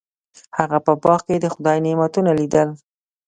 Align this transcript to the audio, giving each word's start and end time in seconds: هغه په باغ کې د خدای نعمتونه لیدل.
هغه 0.57 0.77
په 0.85 0.93
باغ 1.03 1.19
کې 1.27 1.35
د 1.39 1.45
خدای 1.53 1.77
نعمتونه 1.85 2.31
لیدل. 2.39 2.69